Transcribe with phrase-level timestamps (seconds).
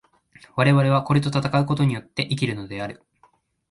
[0.55, 3.03] 我々はこれと戦うことによって生きるのである。